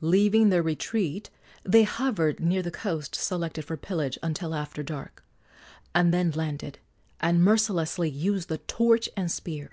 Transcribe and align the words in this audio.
Leaving 0.00 0.48
their 0.48 0.62
retreat, 0.62 1.28
they 1.62 1.82
hovered 1.82 2.40
near 2.40 2.62
the 2.62 2.70
coast 2.70 3.14
selected 3.14 3.62
for 3.62 3.76
pillage 3.76 4.18
until 4.22 4.54
after 4.54 4.82
dark, 4.82 5.22
and 5.94 6.14
then 6.14 6.30
landed 6.30 6.78
and 7.20 7.44
mercilessly 7.44 8.08
used 8.08 8.48
the 8.48 8.56
torch 8.56 9.06
and 9.18 9.30
spear. 9.30 9.72